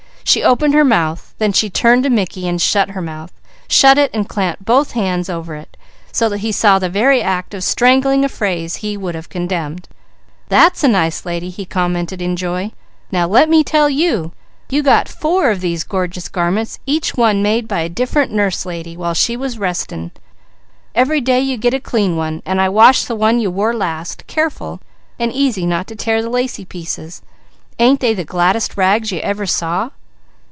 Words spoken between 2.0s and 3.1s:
to Mickey and shut her